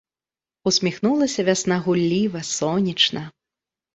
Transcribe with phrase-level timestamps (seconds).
[0.71, 3.21] Усміхнулася вясна гулліва, сонечна.